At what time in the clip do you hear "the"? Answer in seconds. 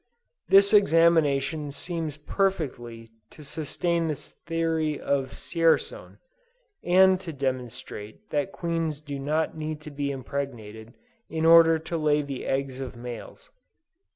4.07-4.15, 12.23-12.47